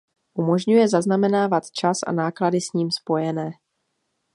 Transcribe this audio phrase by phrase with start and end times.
[0.35, 3.51] Umožňuje zaznamenávat čas a náklady s ním spojené.